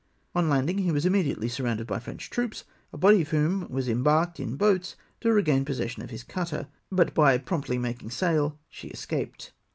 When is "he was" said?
0.79-1.05